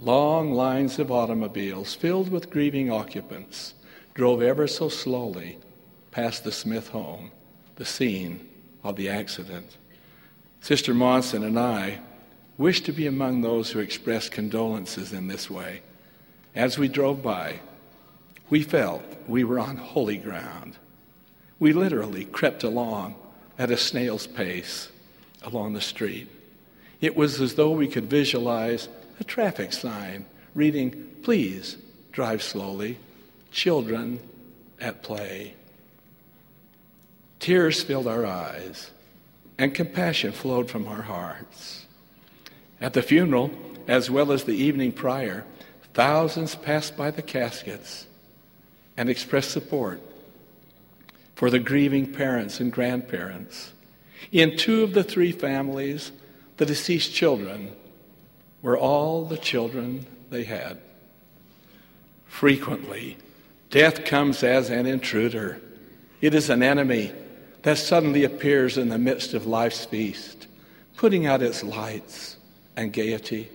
long 0.00 0.54
lines 0.54 0.98
of 0.98 1.10
automobiles 1.10 1.94
filled 1.94 2.30
with 2.30 2.50
grieving 2.50 2.90
occupants 2.90 3.74
drove 4.14 4.42
ever 4.42 4.66
so 4.66 4.88
slowly 4.88 5.58
past 6.10 6.42
the 6.42 6.52
Smith 6.52 6.88
home, 6.88 7.30
the 7.76 7.84
scene 7.84 8.48
of 8.82 8.96
the 8.96 9.08
accident. 9.08 9.76
Sister 10.60 10.94
Monson 10.94 11.44
and 11.44 11.58
I 11.58 12.00
wished 12.56 12.84
to 12.86 12.92
be 12.92 13.06
among 13.06 13.40
those 13.40 13.70
who 13.70 13.78
expressed 13.78 14.32
condolences 14.32 15.12
in 15.12 15.28
this 15.28 15.50
way. 15.50 15.82
As 16.54 16.78
we 16.78 16.88
drove 16.88 17.22
by, 17.22 17.60
we 18.48 18.62
felt 18.62 19.02
we 19.28 19.44
were 19.44 19.58
on 19.58 19.76
holy 19.76 20.16
ground. 20.16 20.76
We 21.58 21.72
literally 21.72 22.24
crept 22.24 22.64
along 22.64 23.14
at 23.58 23.70
a 23.70 23.76
snail's 23.76 24.26
pace 24.26 24.88
along 25.42 25.74
the 25.74 25.80
street. 25.80 26.28
It 27.00 27.16
was 27.16 27.40
as 27.40 27.54
though 27.54 27.70
we 27.70 27.88
could 27.88 28.10
visualize 28.10 28.88
a 29.20 29.24
traffic 29.24 29.72
sign 29.72 30.24
reading, 30.54 31.06
Please 31.22 31.76
drive 32.10 32.42
slowly, 32.42 32.98
children 33.52 34.18
at 34.80 35.02
play. 35.02 35.54
Tears 37.38 37.82
filled 37.82 38.06
our 38.06 38.24
eyes, 38.26 38.90
and 39.58 39.74
compassion 39.74 40.32
flowed 40.32 40.70
from 40.70 40.88
our 40.88 41.02
hearts. 41.02 41.86
At 42.80 42.94
the 42.94 43.02
funeral, 43.02 43.50
as 43.86 44.10
well 44.10 44.32
as 44.32 44.44
the 44.44 44.56
evening 44.56 44.92
prior, 44.92 45.44
thousands 45.92 46.54
passed 46.54 46.96
by 46.96 47.10
the 47.10 47.22
caskets 47.22 48.06
and 48.96 49.10
expressed 49.10 49.50
support 49.50 50.00
for 51.34 51.50
the 51.50 51.58
grieving 51.58 52.12
parents 52.12 52.60
and 52.60 52.72
grandparents. 52.72 53.72
In 54.32 54.56
two 54.56 54.82
of 54.82 54.94
the 54.94 55.04
three 55.04 55.32
families, 55.32 56.12
the 56.56 56.66
deceased 56.66 57.14
children 57.14 57.74
were 58.62 58.78
all 58.78 59.24
the 59.24 59.38
children 59.38 60.06
they 60.30 60.44
had. 60.44 60.78
Frequently, 62.26 63.16
death 63.70 64.04
comes 64.04 64.42
as 64.42 64.70
an 64.70 64.86
intruder. 64.86 65.60
It 66.20 66.34
is 66.34 66.50
an 66.50 66.62
enemy 66.62 67.12
that 67.62 67.78
suddenly 67.78 68.24
appears 68.24 68.78
in 68.78 68.88
the 68.88 68.98
midst 68.98 69.34
of 69.34 69.46
life's 69.46 69.84
feast, 69.84 70.46
putting 70.96 71.26
out 71.26 71.42
its 71.42 71.62
lights 71.62 72.36
and 72.76 72.92
gaiety. 72.92 73.50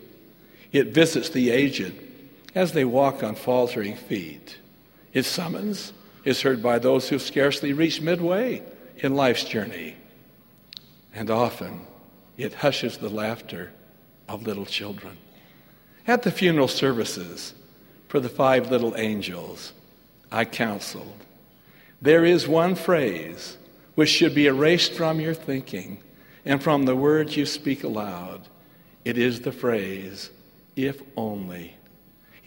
It 0.71 0.87
visits 0.87 1.29
the 1.29 1.51
aged 1.51 1.93
as 2.53 2.73
they 2.73 2.85
walk 2.85 3.23
on 3.23 3.35
faltering 3.35 3.95
feet. 3.95 4.57
Its 5.13 5.27
summons 5.27 5.93
is 6.23 6.41
heard 6.41 6.61
by 6.61 6.79
those 6.79 7.07
who've 7.07 7.21
scarcely 7.21 7.73
reach 7.73 8.01
midway 8.01 8.61
in 8.97 9.15
life's 9.15 9.43
journey. 9.43 9.95
And 11.13 11.29
often 11.29 11.81
it 12.37 12.53
hushes 12.55 12.97
the 12.97 13.09
laughter 13.09 13.71
of 14.27 14.45
little 14.45 14.65
children. 14.65 15.17
At 16.07 16.23
the 16.23 16.31
funeral 16.31 16.67
services 16.67 17.53
for 18.07 18.19
the 18.19 18.29
five 18.29 18.71
little 18.71 18.95
angels, 18.97 19.73
I 20.31 20.45
counseled 20.45 21.25
there 22.01 22.25
is 22.25 22.47
one 22.47 22.75
phrase 22.75 23.57
which 23.95 24.09
should 24.09 24.35
be 24.35 24.47
erased 24.47 24.93
from 24.93 25.19
your 25.19 25.33
thinking 25.33 25.99
and 26.43 26.61
from 26.61 26.83
the 26.83 26.95
words 26.95 27.35
you 27.35 27.45
speak 27.45 27.83
aloud. 27.83 28.47
It 29.03 29.17
is 29.17 29.41
the 29.41 29.51
phrase, 29.51 30.29
if 30.75 31.01
only. 31.15 31.75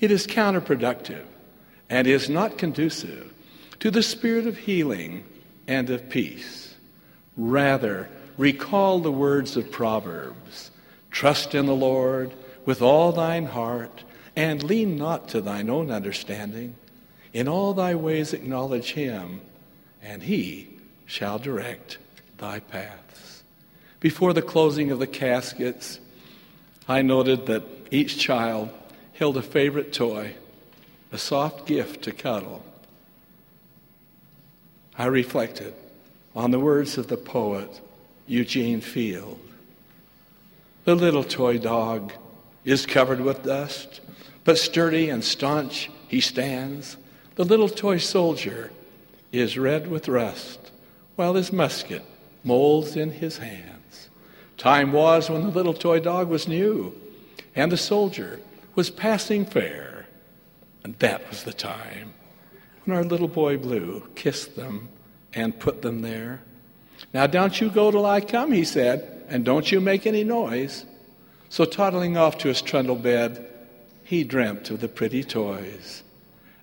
It 0.00 0.10
is 0.10 0.26
counterproductive 0.26 1.24
and 1.90 2.06
is 2.06 2.28
not 2.28 2.58
conducive 2.58 3.32
to 3.80 3.90
the 3.90 4.02
spirit 4.02 4.46
of 4.46 4.56
healing 4.56 5.24
and 5.66 5.90
of 5.90 6.08
peace. 6.08 6.74
Rather, 7.36 8.08
recall 8.36 9.00
the 9.00 9.10
words 9.12 9.56
of 9.56 9.70
Proverbs 9.70 10.70
Trust 11.10 11.54
in 11.54 11.66
the 11.66 11.74
Lord 11.74 12.32
with 12.64 12.82
all 12.82 13.12
thine 13.12 13.46
heart, 13.46 14.04
and 14.36 14.62
lean 14.62 14.96
not 14.96 15.28
to 15.28 15.40
thine 15.40 15.70
own 15.70 15.90
understanding. 15.90 16.74
In 17.32 17.48
all 17.48 17.74
thy 17.74 17.94
ways 17.94 18.32
acknowledge 18.32 18.92
him, 18.92 19.40
and 20.02 20.22
he 20.22 20.68
shall 21.06 21.38
direct 21.38 21.98
thy 22.36 22.60
paths. 22.60 23.42
Before 24.00 24.32
the 24.32 24.42
closing 24.42 24.90
of 24.90 24.98
the 24.98 25.06
caskets, 25.06 25.98
I 26.86 27.02
noted 27.02 27.46
that 27.46 27.64
each 27.90 28.18
child 28.18 28.70
held 29.14 29.36
a 29.36 29.42
favorite 29.42 29.92
toy 29.92 30.34
a 31.10 31.18
soft 31.18 31.66
gift 31.66 32.02
to 32.02 32.12
cuddle. 32.12 32.62
I 34.96 35.06
reflected 35.06 35.74
on 36.36 36.50
the 36.50 36.60
words 36.60 36.98
of 36.98 37.08
the 37.08 37.16
poet 37.16 37.80
Eugene 38.26 38.80
Field. 38.80 39.40
The 40.88 40.94
little 40.94 41.22
toy 41.22 41.58
dog 41.58 42.14
is 42.64 42.86
covered 42.86 43.20
with 43.20 43.42
dust, 43.42 44.00
but 44.44 44.56
sturdy 44.56 45.10
and 45.10 45.22
staunch 45.22 45.90
he 46.08 46.22
stands. 46.22 46.96
The 47.34 47.44
little 47.44 47.68
toy 47.68 47.98
soldier 47.98 48.70
is 49.30 49.58
red 49.58 49.88
with 49.88 50.08
rust, 50.08 50.72
while 51.14 51.34
his 51.34 51.52
musket 51.52 52.02
molds 52.42 52.96
in 52.96 53.10
his 53.10 53.36
hands. 53.36 54.08
Time 54.56 54.92
was 54.92 55.28
when 55.28 55.42
the 55.42 55.50
little 55.50 55.74
toy 55.74 56.00
dog 56.00 56.30
was 56.30 56.48
new, 56.48 56.98
and 57.54 57.70
the 57.70 57.76
soldier 57.76 58.40
was 58.74 58.88
passing 58.88 59.44
fair. 59.44 60.06
And 60.84 60.98
that 61.00 61.28
was 61.28 61.44
the 61.44 61.52
time 61.52 62.14
when 62.86 62.96
our 62.96 63.04
little 63.04 63.28
boy 63.28 63.58
Blue 63.58 64.08
kissed 64.14 64.56
them 64.56 64.88
and 65.34 65.60
put 65.60 65.82
them 65.82 66.00
there. 66.00 66.40
Now, 67.12 67.26
don't 67.26 67.60
you 67.60 67.70
go 67.70 67.90
till 67.90 68.06
I 68.06 68.20
come, 68.20 68.52
he 68.52 68.64
said, 68.64 69.24
and 69.28 69.44
don't 69.44 69.70
you 69.70 69.80
make 69.80 70.06
any 70.06 70.24
noise. 70.24 70.84
So, 71.48 71.64
toddling 71.64 72.16
off 72.16 72.38
to 72.38 72.48
his 72.48 72.60
trundle 72.60 72.96
bed, 72.96 73.48
he 74.04 74.24
dreamt 74.24 74.70
of 74.70 74.80
the 74.80 74.88
pretty 74.88 75.24
toys. 75.24 76.02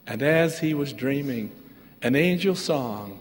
And 0.08 0.22
as 0.22 0.60
he 0.60 0.74
was 0.74 0.94
dreaming, 0.94 1.52
an 2.02 2.16
angel 2.16 2.56
song 2.56 3.20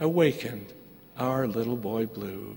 awakened 0.00 0.72
our 1.16 1.46
little 1.46 1.76
boy 1.76 2.06
Blue. 2.06 2.56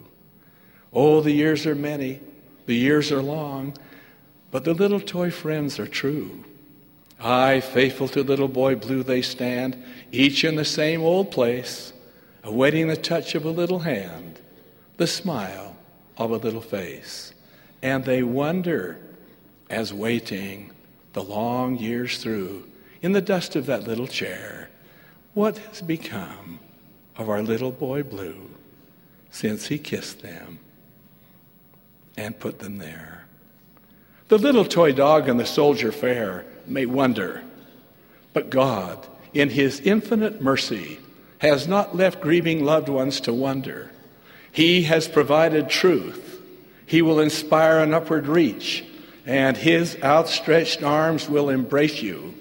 Oh, 0.92 1.22
the 1.22 1.32
years 1.32 1.66
are 1.68 1.76
many, 1.76 2.20
the 2.66 2.76
years 2.76 3.12
are 3.12 3.22
long, 3.22 3.78
but 4.50 4.64
the 4.64 4.74
little 4.74 5.00
toy 5.00 5.30
friends 5.30 5.80
are 5.80 5.88
true. 5.88 6.44
Aye, 7.20 7.60
faithful 7.60 8.08
to 8.10 8.24
little 8.24 8.48
boy 8.48 8.76
Blue 8.76 9.04
they 9.04 9.22
stand, 9.22 9.84
each 10.12 10.44
in 10.44 10.56
the 10.56 10.66
same 10.66 11.02
old 11.02 11.32
place, 11.32 11.94
awaiting 12.48 12.88
the 12.88 12.96
touch 12.96 13.36
of 13.36 13.44
a 13.44 13.50
little 13.50 13.80
hand, 13.80 14.40
the 14.96 15.06
smile 15.06 15.76
of 16.18 16.32
a 16.32 16.38
little 16.38 16.62
face. 16.62 17.34
And 17.84 18.06
they 18.06 18.24
wonder 18.24 18.98
as 19.70 19.94
waiting 19.94 20.72
the 21.12 21.22
long 21.22 21.78
years 21.78 22.20
through 22.20 22.66
in 23.02 23.12
the 23.12 23.20
dust 23.20 23.58
of 23.58 23.66
that 23.66 23.84
little 23.84 24.08
chair 24.08 24.70
what 25.34 25.58
has 25.58 25.82
become 25.82 26.60
of 27.18 27.30
our 27.30 27.44
little 27.44 27.72
boy 27.72 28.02
Blue 28.02 28.50
since 29.30 29.68
he 29.68 29.78
kissed 29.78 30.22
them 30.22 30.60
and 32.16 32.40
put 32.40 32.60
them 32.60 32.78
there. 32.78 33.26
The 34.30 34.38
little 34.38 34.66
toy 34.66 34.94
dog 34.94 35.28
and 35.28 35.38
the 35.38 35.46
soldier 35.46 35.92
fair 35.92 36.46
may 36.66 36.86
wonder, 36.86 37.44
but 38.32 38.50
God, 38.50 39.06
in 39.34 39.50
his 39.50 39.82
infinite 39.82 40.42
mercy, 40.42 41.00
has 41.40 41.68
not 41.68 41.96
left 41.96 42.22
grieving 42.22 42.64
loved 42.66 42.90
ones 42.90 43.22
to 43.22 43.34
wonder. 43.34 43.92
He 44.52 44.84
has 44.84 45.08
provided 45.08 45.70
truth. 45.70 46.42
He 46.86 47.02
will 47.02 47.20
inspire 47.20 47.80
an 47.80 47.94
upward 47.94 48.28
reach, 48.28 48.84
and 49.26 49.56
his 49.56 49.98
outstretched 50.02 50.84
arms 50.84 51.30
will 51.30 51.50
embrace 51.50 52.02
you. 52.02 52.34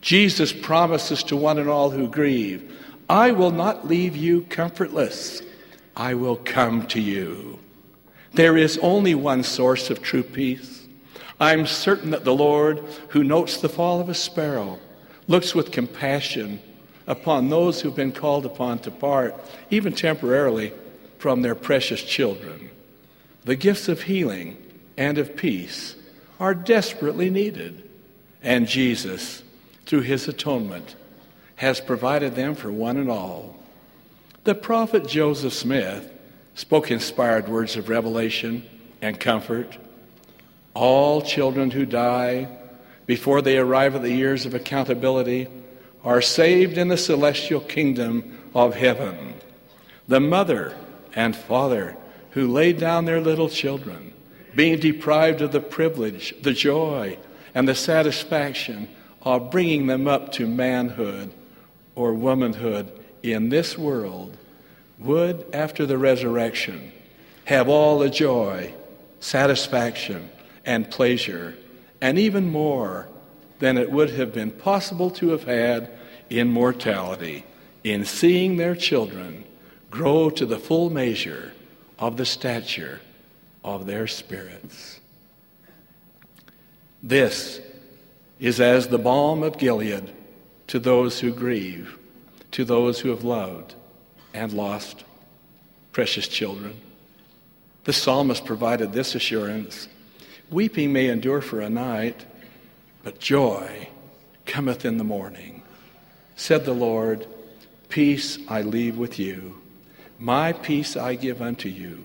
Jesus 0.00 0.52
promises 0.52 1.22
to 1.24 1.36
one 1.36 1.58
and 1.58 1.68
all 1.68 1.90
who 1.90 2.08
grieve, 2.08 2.76
I 3.10 3.32
will 3.32 3.50
not 3.50 3.88
leave 3.88 4.16
you 4.16 4.42
comfortless. 4.42 5.42
I 5.96 6.14
will 6.14 6.36
come 6.36 6.86
to 6.88 7.00
you. 7.00 7.58
There 8.34 8.56
is 8.56 8.78
only 8.82 9.14
one 9.14 9.42
source 9.42 9.90
of 9.90 10.02
true 10.02 10.22
peace. 10.22 10.86
I'm 11.40 11.66
certain 11.66 12.10
that 12.10 12.24
the 12.24 12.34
Lord, 12.34 12.84
who 13.08 13.24
notes 13.24 13.56
the 13.56 13.68
fall 13.68 14.00
of 14.00 14.08
a 14.08 14.14
sparrow, 14.14 14.78
looks 15.26 15.54
with 15.54 15.72
compassion 15.72 16.60
upon 17.08 17.48
those 17.48 17.80
who've 17.80 17.96
been 17.96 18.12
called 18.12 18.46
upon 18.46 18.78
to 18.78 18.90
part, 18.90 19.34
even 19.70 19.92
temporarily, 19.92 20.72
from 21.16 21.42
their 21.42 21.56
precious 21.56 22.02
children. 22.02 22.70
The 23.44 23.56
gifts 23.56 23.88
of 23.88 24.02
healing 24.02 24.56
and 24.96 25.16
of 25.18 25.34
peace 25.34 25.96
are 26.38 26.54
desperately 26.54 27.30
needed, 27.30 27.82
and 28.42 28.68
Jesus, 28.68 29.42
through 29.86 30.02
his 30.02 30.28
atonement, 30.28 30.94
has 31.56 31.80
provided 31.80 32.36
them 32.36 32.54
for 32.54 32.70
one 32.70 32.98
and 32.98 33.10
all. 33.10 33.56
The 34.44 34.54
prophet 34.54 35.08
Joseph 35.08 35.54
Smith 35.54 36.12
spoke 36.54 36.90
inspired 36.90 37.48
words 37.48 37.76
of 37.76 37.88
revelation 37.88 38.64
and 39.00 39.18
comfort. 39.18 39.78
All 40.74 41.22
children 41.22 41.70
who 41.70 41.86
die 41.86 42.48
before 43.06 43.40
they 43.40 43.56
arrive 43.56 43.94
at 43.94 44.02
the 44.02 44.12
years 44.12 44.44
of 44.44 44.54
accountability 44.54 45.48
are 46.08 46.22
saved 46.22 46.78
in 46.78 46.88
the 46.88 46.96
celestial 46.96 47.60
kingdom 47.60 48.38
of 48.54 48.74
heaven. 48.74 49.34
The 50.08 50.20
mother 50.20 50.74
and 51.14 51.36
father 51.36 51.98
who 52.30 52.50
laid 52.50 52.78
down 52.78 53.04
their 53.04 53.20
little 53.20 53.50
children, 53.50 54.14
being 54.54 54.78
deprived 54.78 55.42
of 55.42 55.52
the 55.52 55.60
privilege, 55.60 56.34
the 56.40 56.54
joy, 56.54 57.18
and 57.54 57.68
the 57.68 57.74
satisfaction 57.74 58.88
of 59.20 59.50
bringing 59.50 59.86
them 59.86 60.08
up 60.08 60.32
to 60.32 60.46
manhood 60.46 61.30
or 61.94 62.14
womanhood 62.14 62.90
in 63.22 63.50
this 63.50 63.76
world 63.76 64.34
would, 64.98 65.44
after 65.52 65.84
the 65.84 65.98
resurrection, 65.98 66.90
have 67.44 67.68
all 67.68 67.98
the 67.98 68.08
joy, 68.08 68.72
satisfaction, 69.20 70.30
and 70.64 70.90
pleasure, 70.90 71.54
and 72.00 72.18
even 72.18 72.50
more 72.50 73.06
than 73.58 73.76
it 73.76 73.92
would 73.92 74.08
have 74.08 74.32
been 74.32 74.50
possible 74.50 75.10
to 75.10 75.28
have 75.28 75.44
had 75.44 75.97
in 76.30 76.48
mortality 76.48 77.44
in 77.84 78.04
seeing 78.04 78.56
their 78.56 78.74
children 78.74 79.44
grow 79.90 80.30
to 80.30 80.44
the 80.44 80.58
full 80.58 80.90
measure 80.90 81.52
of 81.98 82.16
the 82.16 82.26
stature 82.26 83.00
of 83.64 83.86
their 83.86 84.06
spirits. 84.06 85.00
This 87.02 87.60
is 88.38 88.60
as 88.60 88.88
the 88.88 88.98
balm 88.98 89.42
of 89.42 89.58
Gilead 89.58 90.12
to 90.68 90.78
those 90.78 91.20
who 91.20 91.32
grieve 91.32 91.98
to 92.52 92.64
those 92.64 93.00
who 93.00 93.10
have 93.10 93.24
loved 93.24 93.74
and 94.34 94.52
lost 94.52 95.04
precious 95.92 96.28
children. 96.28 96.78
The 97.84 97.92
psalmist 97.92 98.44
provided 98.44 98.92
this 98.92 99.14
assurance 99.14 99.88
Weeping 100.50 100.94
may 100.94 101.08
endure 101.08 101.42
for 101.42 101.60
a 101.60 101.68
night, 101.68 102.24
but 103.02 103.18
joy 103.18 103.88
cometh 104.46 104.86
in 104.86 104.96
the 104.96 105.04
morning. 105.04 105.57
Said 106.38 106.64
the 106.64 106.72
Lord, 106.72 107.26
Peace 107.88 108.38
I 108.46 108.62
leave 108.62 108.96
with 108.96 109.18
you, 109.18 109.60
my 110.20 110.52
peace 110.52 110.96
I 110.96 111.16
give 111.16 111.42
unto 111.42 111.68
you. 111.68 112.04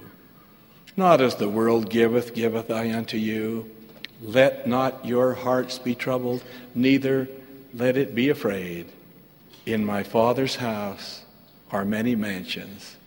Not 0.97 1.21
as 1.21 1.35
the 1.35 1.47
world 1.47 1.91
giveth, 1.91 2.33
giveth 2.33 2.71
I 2.71 2.91
unto 2.91 3.15
you. 3.15 3.69
Let 4.19 4.65
not 4.65 5.05
your 5.05 5.35
hearts 5.35 5.77
be 5.77 5.93
troubled, 5.93 6.43
neither 6.73 7.29
let 7.75 7.95
it 7.95 8.15
be 8.15 8.29
afraid. 8.29 8.87
In 9.67 9.85
my 9.85 10.01
Father's 10.01 10.55
house 10.55 11.23
are 11.69 11.85
many 11.85 12.15
mansions. 12.15 12.97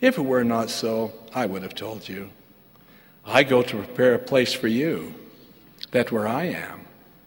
If 0.00 0.18
it 0.18 0.22
were 0.22 0.44
not 0.44 0.70
so, 0.70 1.12
I 1.34 1.46
would 1.46 1.62
have 1.62 1.74
told 1.74 2.08
you. 2.08 2.30
I 3.24 3.42
go 3.42 3.60
to 3.60 3.76
prepare 3.78 4.14
a 4.14 4.20
place 4.20 4.52
for 4.52 4.68
you, 4.68 5.14
that 5.90 6.12
where 6.12 6.28
I 6.28 6.44
am, 6.44 6.82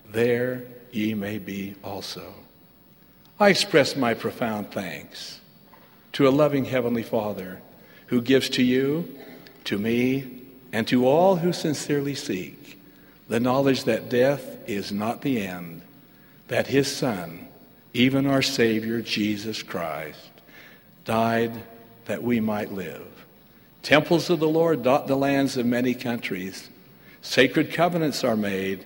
there 0.10 0.64
ye 0.94 1.14
may 1.14 1.40
be 1.40 1.76
also. 1.84 2.34
I 3.42 3.48
express 3.48 3.96
my 3.96 4.16
profound 4.16 4.72
thanks 4.72 5.40
to 6.14 6.28
a 6.28 6.30
loving 6.30 6.66
Heavenly 6.66 7.04
Father 7.04 7.62
who 8.08 8.22
gives 8.22 8.50
to 8.50 8.64
you, 8.64 9.16
to 9.64 9.78
me, 9.78 10.44
and 10.74 10.86
to 10.90 11.08
all 11.08 11.38
who 11.38 11.54
sincerely 11.54 12.16
seek 12.16 12.78
the 13.30 13.40
knowledge 13.40 13.86
that 13.86 14.10
death 14.10 14.58
is 14.68 14.92
not 14.92 15.22
the 15.22 15.42
end, 15.42 15.84
that 16.50 16.68
His 16.68 16.94
Son, 16.94 17.48
even 17.94 18.26
our 18.26 18.42
Savior 18.42 19.02
Jesus 19.02 19.64
Christ, 19.64 20.32
died 21.06 21.54
that 22.06 22.24
we 22.24 22.42
might 22.42 22.74
live. 22.74 23.08
Temples 23.84 24.30
of 24.30 24.40
the 24.40 24.50
Lord 24.50 24.84
dot 24.84 25.08
the 25.08 25.16
lands 25.16 25.56
of 25.56 25.66
many 25.66 25.94
countries. 25.94 26.70
Sacred 27.22 27.72
covenants 27.72 28.24
are 28.24 28.36
made. 28.36 28.84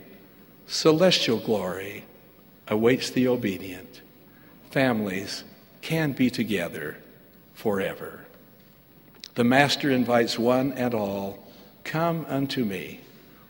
Celestial 0.67 1.39
glory 1.39 2.03
awaits 2.67 3.09
the 3.09 3.27
obedient. 3.27 3.92
Families 4.73 5.43
can 5.81 6.13
be 6.13 6.31
together 6.31 6.97
forever. 7.53 8.25
The 9.35 9.43
Master 9.43 9.91
invites 9.91 10.39
one 10.39 10.73
and 10.73 10.95
all 10.95 11.47
Come 11.83 12.25
unto 12.27 12.65
me, 12.65 13.01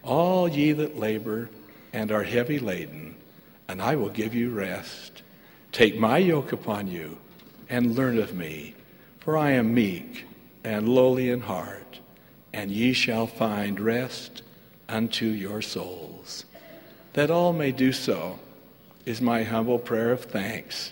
all 0.03 0.49
ye 0.49 0.73
that 0.73 0.99
labor 0.99 1.49
and 1.93 2.11
are 2.11 2.23
heavy 2.23 2.59
laden, 2.59 3.15
and 3.69 3.81
I 3.81 3.95
will 3.95 4.09
give 4.09 4.35
you 4.35 4.49
rest. 4.49 5.23
Take 5.71 5.97
my 5.97 6.17
yoke 6.17 6.51
upon 6.51 6.89
you 6.89 7.17
and 7.69 7.95
learn 7.95 8.17
of 8.17 8.33
me, 8.33 8.75
for 9.19 9.37
I 9.37 9.51
am 9.51 9.73
meek 9.73 10.25
and 10.65 10.89
lowly 10.89 11.29
in 11.29 11.39
heart, 11.39 11.99
and 12.51 12.69
ye 12.69 12.91
shall 12.91 13.27
find 13.27 13.79
rest 13.79 14.41
unto 14.89 15.27
your 15.27 15.61
souls. 15.61 16.43
That 17.13 17.31
all 17.31 17.53
may 17.53 17.71
do 17.71 17.93
so 17.93 18.39
is 19.05 19.21
my 19.21 19.43
humble 19.43 19.79
prayer 19.79 20.11
of 20.11 20.25
thanks. 20.25 20.91